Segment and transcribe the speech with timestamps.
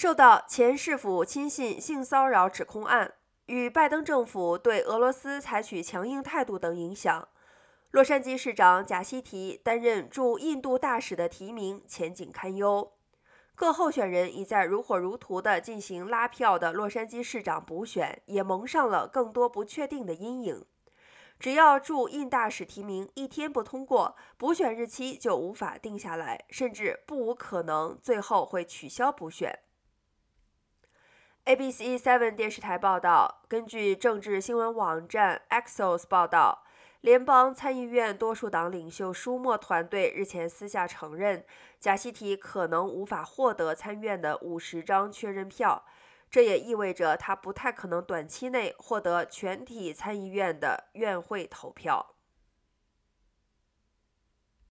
[0.00, 3.12] 受到前市府亲信性骚扰指控案
[3.44, 7.28] 与拜登政府对俄罗斯采取强硬态度等影响，
[7.90, 12.94] 洛杉矶市长贾西提担任驻印度大使的提名前景堪忧。
[13.54, 20.64] 各候选人已在如火如荼地进行拉票的洛杉矶市长补选，也蒙上了更多不确定的阴影。
[21.38, 29.58] 只要驻印大使提名一天不通过，补选日期就无法定下来，甚至不无可能最后会取消补选。
[31.44, 36.64] ABC Seven 电视台报道，根据政治新闻网站 Axios 报道，
[37.00, 41.44] 联邦参议院多数党领袖舒默团队日前私下承认，
[41.80, 45.82] 贾西提可能无法获得参院的五十张确认票。
[46.30, 52.14] 这也意味着他不太可能短期内获得全体参议院的院会投票。